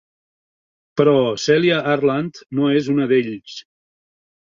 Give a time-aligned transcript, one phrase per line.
[1.01, 1.11] Però
[1.43, 3.59] Celia Harland no és una d'ells.